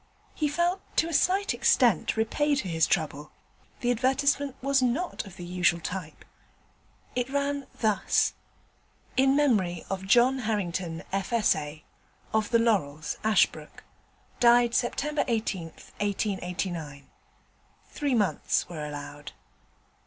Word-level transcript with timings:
He 0.33 0.47
felt 0.47 0.81
to 0.97 1.09
a 1.09 1.13
slight 1.13 1.53
extent 1.53 2.17
repaid 2.17 2.61
for 2.61 2.67
his 2.67 2.87
trouble; 2.87 3.31
the 3.81 3.91
advertisement 3.91 4.55
was 4.59 4.81
not 4.81 5.27
of 5.27 5.35
the 5.35 5.45
usual 5.45 5.79
type. 5.79 6.25
It 7.15 7.29
ran 7.29 7.67
thus: 7.81 8.33
'In 9.15 9.35
memory 9.35 9.85
of 9.91 10.07
John 10.07 10.39
Harrington, 10.39 11.03
F.S.A., 11.13 11.83
of 12.33 12.49
The 12.49 12.57
Laurels, 12.57 13.17
Ashbrooke. 13.23 13.83
Died 14.39 14.71
Sept. 14.71 15.03
18th, 15.05 15.91
1889. 15.99 17.07
Three 17.89 18.15
months 18.15 18.67
were 18.67 18.83
allowed.' 18.83 19.33